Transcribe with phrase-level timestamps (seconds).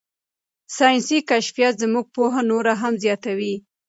[0.77, 3.55] ساینسي کشفیات زموږ پوهه نوره هم زیاتوي.